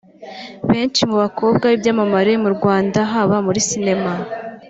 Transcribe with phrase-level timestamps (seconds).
[0.71, 4.11] Benshi mu bakobwa b’ibyamamare mu Rwanda haba muri Sinema